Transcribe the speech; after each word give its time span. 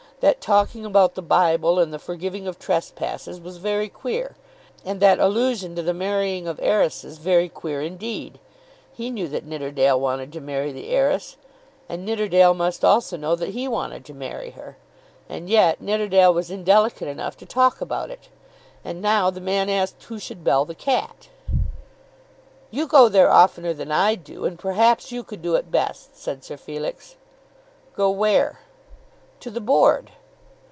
That 0.21 0.39
talking 0.39 0.85
about 0.85 1.15
the 1.15 1.23
Bible, 1.23 1.79
and 1.79 1.91
the 1.91 1.97
forgiving 1.97 2.47
of 2.47 2.59
trespasses, 2.59 3.39
was 3.41 3.57
very 3.57 3.89
queer; 3.89 4.35
and 4.85 4.99
that 4.99 5.17
allusion 5.17 5.73
to 5.75 5.81
the 5.81 5.95
marrying 5.95 6.47
of 6.47 6.59
heiresses 6.61 7.17
very 7.17 7.49
queer 7.49 7.81
indeed. 7.81 8.39
He 8.93 9.09
knew 9.09 9.27
that 9.29 9.45
Nidderdale 9.47 9.99
wanted 9.99 10.31
to 10.33 10.39
marry 10.39 10.71
the 10.71 10.89
heiress, 10.89 11.37
and 11.89 12.05
Nidderdale 12.05 12.53
must 12.53 12.85
also 12.85 13.17
know 13.17 13.35
that 13.35 13.49
he 13.55 13.67
wanted 13.67 14.05
to 14.05 14.13
marry 14.13 14.51
her. 14.51 14.77
And 15.27 15.49
yet 15.49 15.81
Nidderdale 15.81 16.35
was 16.35 16.51
indelicate 16.51 17.07
enough 17.07 17.35
to 17.37 17.47
talk 17.47 17.81
about 17.81 18.11
it! 18.11 18.29
And 18.85 19.01
now 19.01 19.31
the 19.31 19.41
man 19.41 19.71
asked 19.71 20.03
who 20.03 20.19
should 20.19 20.43
bell 20.43 20.65
the 20.65 20.75
cat! 20.75 21.29
"You 22.69 22.85
go 22.85 23.09
there 23.09 23.31
oftener 23.31 23.73
than 23.73 23.91
I 23.91 24.13
do, 24.13 24.45
and 24.45 24.59
perhaps 24.59 25.11
you 25.11 25.23
could 25.23 25.41
do 25.41 25.55
it 25.55 25.71
best," 25.71 26.15
said 26.15 26.43
Sir 26.43 26.57
Felix. 26.57 27.15
"Go 27.95 28.11
where?" 28.11 28.59
"To 29.39 29.49
the 29.49 29.59
Board." 29.59 30.11